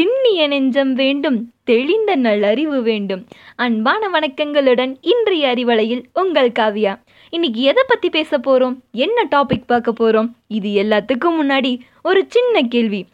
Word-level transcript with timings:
திண்ணிய 0.00 0.46
நெஞ்சம் 0.46 0.92
வேண்டும் 0.92 1.52
தெளிந்த 1.64 2.16
நல்லறிவு 2.16 2.82
வேண்டும். 2.82 3.26
அன்பான 3.56 4.08
வணக்கங்களுடன் 4.08 4.96
இன்றைய 5.00 5.48
அறிவலையில் 5.48 6.02
உங்கள் 6.12 6.50
காவியா. 6.50 7.00
இன்னைக்கு 7.30 7.60
எதை 7.60 7.82
பற்றி 7.86 8.10
பேச 8.10 8.38
போகிறோம் 8.38 8.82
என்ன 8.92 9.28
டாபிக் 9.30 9.66
பார்க்க 9.66 9.92
போகிறோம் 9.92 10.36
இது 10.46 10.70
எல்லாத்துக்கும் 10.70 11.36
முன்னாடி 11.42 11.78
ஒரு 12.02 12.24
சின்ன 12.28 12.62
கேள்வி. 12.62 13.06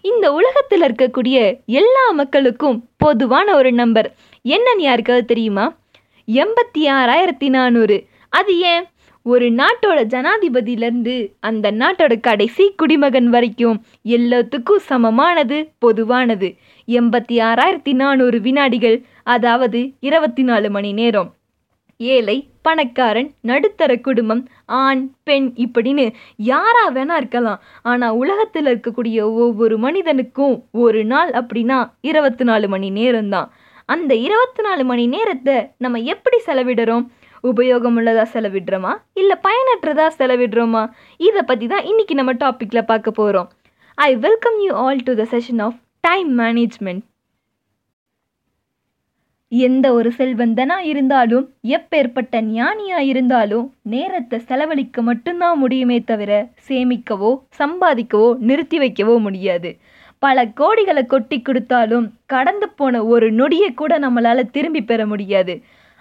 இந்த 0.00 0.32
உலகத்தில் 0.32 0.80
இருக்கக்கூடிய 0.80 1.58
எல்லா 1.66 2.10
மக்களுக்கும் 2.10 2.88
பொதுவான 2.96 3.54
ஒரு 3.54 3.72
நம்பர். 3.72 4.14
என்னன்னு 4.44 4.78
யாருக்காவது 4.78 5.24
தெரியுமா? 5.24 5.76
எண்பத்தி 6.26 6.78
ஆறாயிரத்தி 6.78 7.48
நானூறு. 7.48 8.04
அது 8.28 8.58
ஏன்? 8.58 8.84
ஒரு 9.24 9.46
நாட்டோட 9.50 10.00
ஜனாதிபதியிலேருந்து 10.14 11.32
அந்த 11.40 11.72
நாட்டோட 11.72 12.20
கடைசி 12.20 12.72
குடிமகன் 12.76 13.28
வரைக்கும் 13.30 13.84
எல்லாத்துக்கும் 14.04 14.82
சமமானது 14.82 15.70
பொதுவானது. 15.78 16.54
எண்பத்தி 16.88 17.36
ஆறாயிரத்தி 17.48 17.92
நானூறு 17.92 18.40
வினாடிகள் 18.40 19.04
அதாவது 19.22 19.92
இருபத்தி 20.00 20.42
நாலு 20.42 20.70
மணி 20.70 20.92
நேரம். 20.92 21.34
ஏழை 21.96 22.48
பணக்காரன் 22.62 23.30
நடுத்தர 23.40 23.96
குடும்பம் 23.96 24.48
ஆண் 24.66 25.10
பெண் 25.22 25.52
இப்படின்னு 25.56 26.12
யாரா 26.36 26.90
வேணா 26.90 27.16
இருக்கலாம். 27.16 27.62
ஆனால் 27.82 28.16
உலகத்தில் 28.16 28.66
இருக்கக்கூடிய 28.66 29.22
ஒவ்வொரு 29.22 29.78
மனிதனுக்கும் 29.78 30.64
ஒரு 30.72 31.04
நாள் 31.04 31.30
அப்படின்னா 31.30 31.90
இருபத்தி 32.00 32.44
நாலு 32.44 32.68
மணி 32.68 32.90
நேரம்தான். 32.90 33.48
அந்த 33.84 34.14
இருபத்தி 34.14 34.62
நாலு 34.62 34.84
மணி 34.84 35.06
நேரத்தை 35.06 35.56
நம்ம 35.78 35.98
எப்படி 35.98 36.38
செலவிடுறோம்? 36.46 37.06
உபயோகமுள்ளதாக 37.44 38.26
செலவிடுறோமா? 38.34 38.92
இல்லை 39.20 39.36
பயனற்றதா 39.46 40.06
செலவிடுறோமா? 40.18 40.82
இதை 41.20 41.42
பற்றி 41.42 41.66
தான் 41.66 41.86
இன்னைக்கு 41.92 42.14
நம்ம 42.14 42.34
டாப்பிக்கில் 42.44 42.88
பார்க்க 42.90 43.18
போகிறோம் 43.20 43.48
I 43.98 44.10
welcome 44.16 44.58
you 44.66 44.74
all 44.84 45.00
to 45.02 45.14
the 45.14 45.24
session 45.32 45.62
of 45.66 45.78
time 46.00 46.30
management 46.38 47.02
எந்த 49.52 49.86
ஒரு 49.94 50.10
செல்வந்தனா 50.18 50.76
இருந்தாலும் 50.90 51.46
எப்பேற்பட்ட 51.76 52.40
ஞானியா 52.52 52.98
இருந்தாலும் 53.08 53.66
நேரத்தை 53.94 54.38
செலவழிக்க 54.50 55.02
மட்டும்தான் 55.02 55.58
முடியுமே 55.58 55.98
தவிர 56.10 56.30
சேமிக்கவோ 56.68 57.32
சம்பாதிக்கவோ 57.58 58.30
நிறுத்தி 58.48 58.78
வைக்கவோ 58.78 59.16
முடியாது. 59.18 59.70
பல 60.22 60.44
கோடிகளை 60.60 61.02
கொட்டி 61.06 61.38
கொடுத்தாலும் 61.40 62.06
கடந்து 62.26 62.68
போன 62.78 63.04
ஒரு 63.04 63.28
நொடியை 63.32 63.70
கூட 63.74 63.92
நம்மளால் 63.98 64.50
திரும்பி 64.50 64.82
பெற 64.82 65.06
முடியாது. 65.06 65.56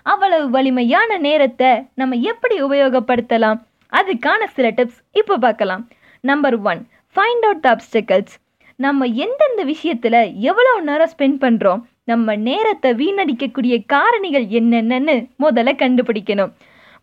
அவ்வளவு 0.05 0.45
வலிமையான 0.55 1.17
நேரத்தை 1.27 1.71
நம்ம 1.99 2.17
எப்படி 2.31 2.55
உபயோகப்படுத்தலாம்? 2.67 3.59
அதுக்கான 3.94 4.41
சில 4.55 4.67
டிப்ஸ் 4.77 5.02
இப்போ 5.19 5.35
பார்க்கலாம். 5.45 5.83
Number 6.23 6.58
one 6.71 6.81
find 7.16 7.45
out 7.47 7.63
the 7.66 7.69
obstacles 7.75 8.35
நம்ம 8.80 9.08
எந்தெந்த 9.23 9.61
விஷயத்தில் 9.71 10.21
எவ்வளோ 10.49 10.73
நேரம் 10.89 11.11
ஸ்பெண்ட் 11.13 11.39
பண்ணுறோம் 11.45 11.81
நம்ம 12.11 12.35
நேரத்தை 12.49 12.89
வீணடிக்கக்கூடிய 13.02 13.75
காரணிகள் 13.93 14.45
என்னென்னு 14.59 15.16
முதல்ல 15.43 15.73
கண்டுபிடிக்கணும். 15.81 16.52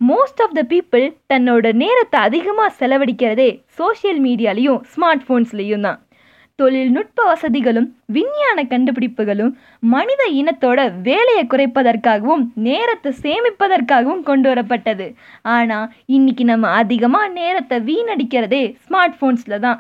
மோஸ்ட் 0.01 0.41
ஆஃப் 0.45 0.57
த 0.59 0.63
பீப்புள் 0.73 1.05
தன்னோட 1.33 1.73
நேரத்தை 1.83 2.19
அதிகமாக 2.29 2.75
செலவழிக்கிறதே 2.81 3.51
சோஷியல் 3.79 4.21
மீடியாலையும் 4.27 4.81
ஸ்மார்ட் 4.93 5.25
ஃபோன்ஸ்லேயும் 5.27 5.87
தான். 5.89 5.99
தொழில்நுட்ப 6.61 7.25
வசதிகளும் 7.31 7.89
விஞ்ஞான 8.15 8.59
கண்டுபிடிப்புகளும் 8.71 9.53
மனித 9.93 10.23
இனத்தோட 10.41 10.79
வேலையை 11.09 11.45
குறைப்பதற்காகவும் 11.53 12.45
நேரத்தை 12.67 13.11
சேமிப்பதற்காகவும் 13.25 14.25
கொண்டு 14.29 14.49
வரப்பட்டது. 14.51 15.07
ஆனால் 15.57 15.91
இன்னைக்கு 16.17 16.47
நம்ம 16.53 16.73
அதிகமாக 16.81 17.35
நேரத்தை 17.41 17.79
வீணடிக்கிறதே 17.91 18.63
ஸ்மார்ட் 18.87 19.19
ஃபோன்ஸில் 19.19 19.63
தான். 19.67 19.79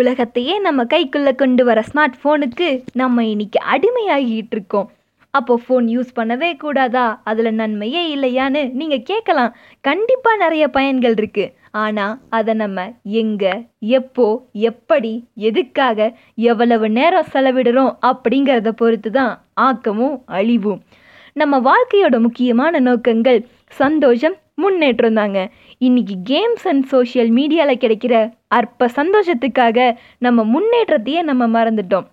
உலகத்தையே 0.00 0.54
நம்ம 0.66 0.84
கைக்குள்ளே 0.92 1.32
கொண்டு 1.42 1.62
வர 1.70 1.80
ஸ்மார்ட் 1.90 2.20
ஃபோனுக்கு 2.20 2.68
நம்ம 3.00 3.24
இன்னைக்கு 3.32 3.58
அடிமையாகிட்டு 3.74 4.56
இருக்கோம். 4.56 4.88
அப்போ 5.38 5.54
ஃபோன் 5.64 5.86
யூஸ் 5.94 6.16
பண்ணவே 6.18 6.48
கூடாதா? 6.62 7.04
அதில் 7.30 7.58
நன்மையே 7.60 8.02
இல்லையான்னு 8.14 8.62
நீங்கள் 8.80 9.06
கேட்கலாம். 9.10 9.54
கண்டிப்பாக 9.88 10.42
நிறைய 10.44 10.64
பயன்கள் 10.78 11.16
இருக்குது 11.20 11.52
ஆனால் 11.82 12.14
அதை 12.36 12.52
நம்ம 12.60 12.84
எங்கே 13.20 13.52
எப்போ 13.98 14.26
எப்படி 14.70 15.12
எதுக்காக 15.48 15.98
எவ்வளவு 16.50 16.86
நேரம் 16.98 17.30
செலவிடுறோம் 17.32 17.92
அப்படிங்கிறத 18.10 18.72
பொறுத்து 18.80 19.10
தான் 19.18 19.32
ஆக்கமும் 19.66 20.16
அழிவும். 20.38 20.80
நம்ம 21.40 21.54
வாழ்க்கையோட 21.70 22.16
முக்கியமான 22.26 22.80
நோக்கங்கள் 22.88 23.40
சந்தோஷம் 23.80 24.36
முன்னேற்றம் 24.62 25.18
தாங்க. 25.20 25.38
இன்னைக்கு 25.86 26.16
கேம்ஸ் 26.30 26.66
அண்ட் 26.70 26.84
சோஷியல் 26.92 27.30
மீடியாவில் 27.38 27.82
கிடைக்கிற 27.84 28.14
அற்ப 28.58 28.88
சந்தோஷத்துக்காக 28.98 29.78
நம்ம 30.26 30.44
முன்னேற்றத்தையே 30.54 31.22
நம்ம 31.30 31.48
மறந்துட்டோம். 31.56 32.06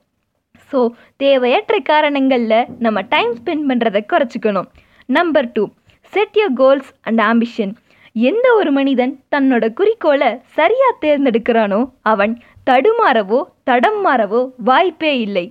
ஸோ 0.72 0.80
தேவையற்ற 1.24 1.76
காரணங்களில் 1.92 2.68
நம்ம 2.86 3.00
டைம் 3.14 3.32
ஸ்பெண்ட் 3.40 3.68
பண்ணுறதை 3.70 4.02
குறைச்சிக்கணும். 4.14 4.68
Number 5.10 5.50
two 5.56 5.64
set 6.14 6.38
your 6.40 6.54
goals 6.62 6.92
and 7.10 7.22
ambition 7.32 7.74
எந்த 8.16 8.48
ஒரு 8.60 8.72
மனிதன் 8.78 9.14
தன்னோட 9.34 9.66
குறிக்கோளை 9.74 10.30
சரியாக 10.58 10.94
தேர்ந்தெடுக்கிறானோ 11.04 11.82
அவன் 12.12 12.34
தடுமாறவோ 12.70 13.40
தடம் 13.70 14.02
மாறவோ 14.06 14.42
வாய்ப்பே 14.70 15.12
இல்லை. 15.26 15.46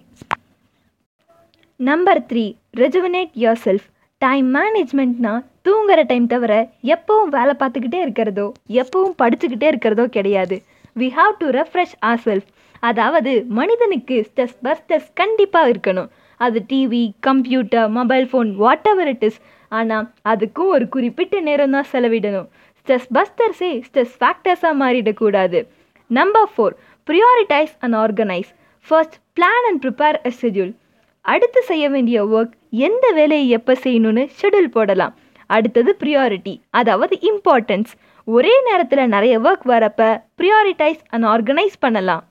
Number 1.81 2.21
three 2.31 2.45
rejuvenate 2.81 3.33
yourself 3.67 3.87
time 4.23 4.49
மேனேஜ்மெண்ட்னா 4.57 5.35
தூங்குற 5.69 6.01
டைம் 6.11 6.27
தவிர 6.33 6.53
எப்பவும் 6.95 7.33
வேலை 7.37 7.55
பார்த்துக்கிட்டே 7.61 8.01
இருக்கிறதோ 8.07 8.47
எப்பவும் 8.81 9.17
படிச்சுக்கிட்டே 9.23 9.69
இருக்கிறதோ 9.73 10.05
கிடையாது. 10.17 10.59
We 10.97 11.09
have 11.19 11.35
to 11.43 11.49
refresh 11.59 11.95
our 12.11 12.23
self 12.27 12.49
அதாவது 12.91 13.33
மனிதனுக்கு 13.61 14.17
ஸ்ட்ரெஸ் 14.29 14.59
பஸ்டர்ஸ் 14.67 15.09
கண்டிப்பாக 15.21 15.71
இருக்கணும். 15.73 16.11
அது 16.41 16.59
TV 16.71 17.05
computer 17.29 17.89
mobile 17.99 18.29
phone 18.31 18.51
whatever 18.93 19.11
it 19.15 19.25
is 19.29 19.41
ஆனால் 19.79 20.07
அதுக்கும் 20.33 20.73
ஒரு 20.77 20.87
குறிப்பிட்ட 20.95 21.41
நேரம் 21.49 21.75
தான் 21.77 21.89
செலவிடணும் 21.93 22.49
ஸ்ட்ரெஸ் 22.79 23.09
பஸ்டர்ஸே 23.17 23.71
ஸ்ட்ரெஸ் 23.87 24.15
ஃபேக்டர்ஸாக 24.21 24.75
மாறிடக்கூடாது. 24.83 25.59
Number 26.11 26.51
four 26.53 26.75
prioritise 27.07 27.75
and 27.85 27.97
organise 28.05 28.51
first 28.89 29.17
plan 29.39 29.67
and 29.71 29.81
prepare 29.85 30.19
a 30.29 30.33
schedule 30.41 30.73
அடுத்து 31.25 31.61
செய்ய 31.71 31.85
வேண்டிய 31.95 32.19
ஒர்க் 32.37 32.55
எந்த 32.89 33.07
வேலையை 33.19 33.47
எப்போ 33.59 33.73
செய்யணும்னு 33.85 34.25
ஷெட்யூல் 34.41 34.71
போடலாம். 34.77 35.15
அடுத்தது 35.57 35.91
ப்ரியாரிட்டி 36.03 36.55
அதாவது 36.81 37.15
இம்பார்ட்டன்ஸ் 37.31 37.93
ஒரே 38.27 38.55
நேரத்தில் 38.69 39.13
நிறைய 39.15 39.35
ஒர்க் 39.47 39.65
வரப்ப 39.73 40.03
ப்ரியாரிட்டைஸ் 40.41 41.01
அண்ட் 41.15 41.27
ஆர்கனைஸ் 41.35 41.77
பண்ணலாம். 41.85 42.25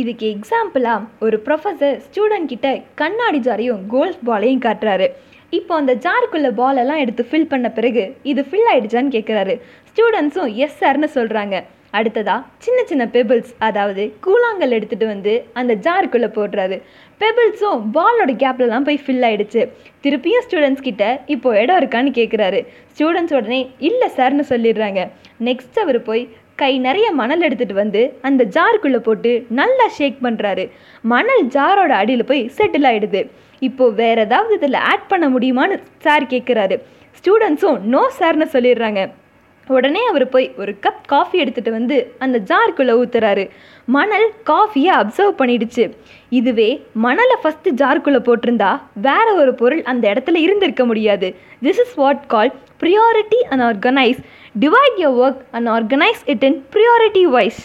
இதுக்கு 0.00 0.26
எக்ஸாம்பிளாக 0.34 1.06
ஒரு 1.24 1.36
ப்ரொஃபஸர் 1.46 1.98
ஸ்டூடெண்ட் 2.06 2.50
கிட்ட 2.52 2.68
கண்ணாடி 3.00 3.40
ஜாரையும் 3.48 3.82
கோல்ஃப் 3.94 4.24
பாலையும் 4.28 4.64
காட்டுறாரு. 4.66 5.06
இப்போ 5.56 5.72
அந்த 5.80 5.92
ஜாருக்குள்ளே 6.04 6.50
பாலெல்லாம் 6.58 7.02
எடுத்து 7.04 7.22
ஃபில் 7.30 7.50
பண்ண 7.52 7.68
பிறகு 7.78 8.04
இது 8.32 8.42
ஃபில் 8.48 8.68
ஆகிடுச்சான்னு 8.72 9.14
கேட்குறாரு 9.16 9.54
ஸ்டூடெண்ட்ஸும் 9.88 10.52
எஸ் 10.64 10.78
சார்னு 10.82 11.08
சொல்கிறாங்க 11.16 11.56
அடுத்ததா 11.98 12.34
சின்ன 12.64 12.78
சின்ன 12.90 13.04
பெபிள்ஸ் 13.14 13.50
அதாவது 13.66 14.04
கூழாங்கல் 14.24 14.74
எடுத்துகிட்டு 14.76 15.06
வந்து 15.10 15.32
அந்த 15.60 15.72
ஜாருக்குள்ளே 15.84 16.28
போடுறாரு. 16.38 16.76
பெபிள்ஸும் 17.20 17.82
பாலோட 17.96 18.32
கேப்லலாம் 18.42 18.86
போய் 18.88 18.98
ஃபில் 19.04 19.26
ஆகிடுச்சு 19.28 19.62
திருப்பியும் 20.04 20.44
ஸ்டூடெண்ட்ஸ் 20.46 20.86
கிட்ட 20.88 21.04
இப்போ 21.34 21.50
இடம் 21.60 21.78
இருக்கான்னு 21.80 22.12
கேட்குறாரு 22.18 22.60
ஸ்டூடெண்ட்ஸ் 22.94 23.36
உடனே 23.38 23.60
இல்லை 23.88 24.08
சார்னு 24.16 24.46
சொல்லிடுறாங்க. 24.52 25.02
நெக்ஸ்ட் 25.48 25.78
அவர் 25.84 26.00
போய் 26.08 26.24
கை 26.58 26.72
நிறைய 26.78 27.06
மணல் 27.12 27.40
எடுத்துகிட்டு 27.40 27.76
வந்து 27.82 28.02
அந்த 28.20 28.42
ஜாருக்குள்ளே 28.56 29.00
போட்டு 29.06 29.30
நல்லா 29.60 29.86
ஷேக் 29.96 30.18
பண்ணுறாரு 30.22 30.64
மணல் 31.12 31.44
ஜாரோட 31.56 31.92
அடியில் 32.02 32.24
போய் 32.24 32.42
செட்டில் 32.58 32.88
ஆகிடுது 32.90 33.22
இப்போது 33.62 33.94
வேறு 33.94 34.20
ஏதாவது 34.20 34.54
இதில் 34.54 34.78
ஆட் 34.90 35.08
பண்ண 35.08 35.26
முடியுமான்னு 35.28 35.76
சார் 35.98 36.24
கேட்குறாரு 36.24 36.76
ஸ்டூடெண்ட்ஸும் 37.18 37.78
நோ 37.92 38.02
சார்னு 38.18 38.46
சொல்லிடுறாங்க. 38.52 39.02
உடனே 39.66 40.02
அவர் 40.06 40.24
போய் 40.28 40.46
ஒரு 40.56 40.72
கப் 40.84 41.04
காஃபி 41.06 41.36
எடுத்துகிட்டு 41.44 41.70
வந்து 41.70 41.96
அந்த 42.24 42.38
ஜாருக்குள்ளே 42.50 42.94
ஊற்றுறாரு 43.00 43.44
மணல் 43.96 44.26
காஃபியை 44.50 44.92
அப்சர்வ் 45.00 45.38
பண்ணிடுச்சு. 45.40 45.84
இதுவே 46.38 46.68
மணலை 47.04 47.36
ஃபஸ்ட்டு 47.42 47.74
ஜாருக்குள்ளே 47.82 48.20
போட்டிருந்தா 48.28 48.70
வேற 49.08 49.26
ஒரு 49.42 49.54
பொருள் 49.54 49.82
அந்த 49.92 50.04
இடத்துல 50.12 50.42
இருந்திருக்க 50.46 50.84
முடியாது. 50.90 51.30
This 51.62 51.80
is 51.84 51.94
what 52.02 52.26
call 52.34 52.52
priority 52.82 53.40
and 53.50 53.64
organise 53.70 54.20
divide 54.64 54.98
your 55.04 55.16
work 55.24 55.40
and 55.50 55.68
organise 55.76 56.22
it 56.34 56.44
in 56.50 56.58
priority 56.76 57.24
wise 57.36 57.62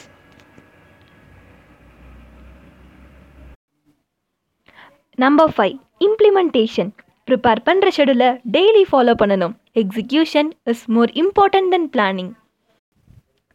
number 5.26 5.54
five 5.58 5.78
implementation 6.08 6.92
prepare 7.30 7.64
பண்ணுற 7.66 7.88
ஷெடியூலை 7.98 8.30
டெய்லி 8.52 8.84
ஃபாலோ 8.92 9.14
பண்ணணும். 9.24 9.56
Execution 9.74 10.50
is 10.64 10.86
more 10.88 11.12
important 11.14 11.70
than 11.70 11.90
planning 11.98 12.32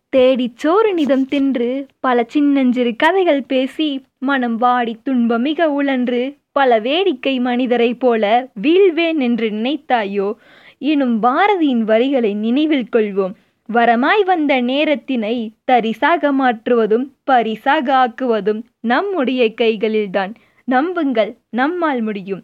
தேடி 0.09 0.53
சோறு 0.55 0.94
நிதம் 0.94 1.26
தின்று 1.29 1.87
பல 2.00 2.25
சின்னஞ்சிறு 2.29 2.97
கதைகள் 2.97 3.43
பேசி 3.43 4.05
மனம் 4.19 4.56
வாடி 4.56 4.97
துன்பம் 5.03 5.43
மிக 5.43 5.71
உழன்று 5.71 6.37
பல 6.53 6.79
வேடிக்கை 6.79 7.41
மனிதரைப் 7.41 8.00
போல 8.00 8.49
வீழ்வேன் 8.62 9.19
என்று 9.19 9.50
நினைத்தாயோ? 9.50 10.35
எனும் 10.79 11.23
பாரதியின் 11.23 11.81
வரிகளை 11.81 12.35
நினைவில் 12.35 12.88
கொள்வோம். 12.93 13.35
வரமாய் 13.73 14.25
வந்த 14.25 14.62
நேரத்தினை 14.62 15.49
தரிசாக 15.71 16.32
மாற்றுவதும் 16.32 17.06
பரிசாக 17.25 17.87
ஆக்குவதும் 17.94 18.62
நம்முடைய 18.81 19.53
கைகளில்தான். 19.61 20.35
நம்புங்கள் 20.65 21.37
நம்மால் 21.50 22.00
முடியும். 22.00 22.43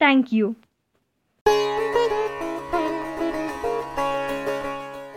Thank 0.00 0.32
you. 0.32 0.56